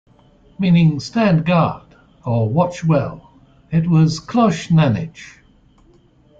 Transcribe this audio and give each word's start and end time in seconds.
Meaning 0.57 0.99
"stand 0.99 1.45
guard", 1.45 1.93
or 2.25 2.49
"watch 2.49 2.83
well", 2.83 3.33
it 3.71 3.87
was 3.87 4.19
"Kloshe 4.19 4.71
Nanitch". 4.71 5.37